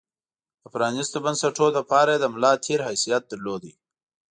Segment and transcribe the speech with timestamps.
[0.61, 3.63] د پرانېستو بنسټونو لپاره یې د ملا تیر حیثیت درلود.